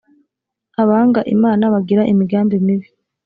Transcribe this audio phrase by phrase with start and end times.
[0.81, 2.87] abanga imana bagira imigambi mibi